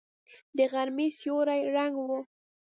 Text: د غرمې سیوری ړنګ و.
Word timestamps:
د 0.57 0.59
غرمې 0.71 1.07
سیوری 1.17 1.61
ړنګ 1.75 1.95
و. 2.05 2.07